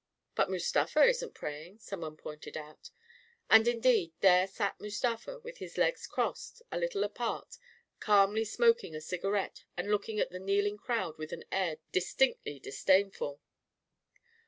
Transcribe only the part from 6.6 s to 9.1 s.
a little apart, calmly smoking a